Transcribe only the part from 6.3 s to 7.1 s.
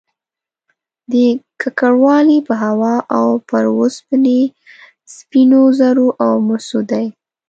مسو دی